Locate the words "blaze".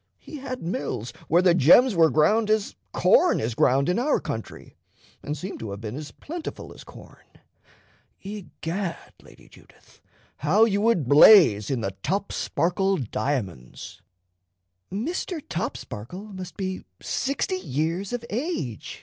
11.07-11.69